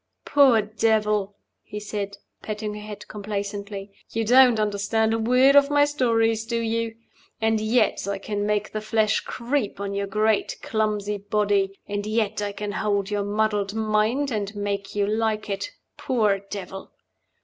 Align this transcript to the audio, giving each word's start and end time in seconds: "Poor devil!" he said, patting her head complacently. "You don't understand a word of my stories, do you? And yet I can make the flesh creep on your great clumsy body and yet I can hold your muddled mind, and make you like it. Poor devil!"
"Poor 0.25 0.63
devil!" 0.63 1.35
he 1.61 1.79
said, 1.79 2.17
patting 2.41 2.73
her 2.73 2.79
head 2.81 3.07
complacently. 3.07 3.93
"You 4.11 4.25
don't 4.25 4.59
understand 4.59 5.13
a 5.13 5.19
word 5.19 5.55
of 5.55 5.69
my 5.69 5.85
stories, 5.85 6.43
do 6.43 6.59
you? 6.59 6.95
And 7.39 7.61
yet 7.61 8.07
I 8.07 8.17
can 8.17 8.43
make 8.47 8.71
the 8.71 8.81
flesh 8.81 9.19
creep 9.19 9.79
on 9.79 9.93
your 9.93 10.07
great 10.07 10.57
clumsy 10.63 11.19
body 11.19 11.77
and 11.87 12.07
yet 12.07 12.41
I 12.41 12.51
can 12.51 12.71
hold 12.71 13.11
your 13.11 13.23
muddled 13.23 13.75
mind, 13.75 14.31
and 14.31 14.55
make 14.55 14.95
you 14.95 15.05
like 15.05 15.51
it. 15.51 15.69
Poor 15.97 16.39
devil!" 16.49 16.93